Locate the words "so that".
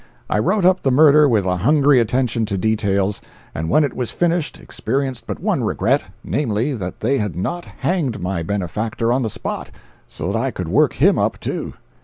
10.07-10.39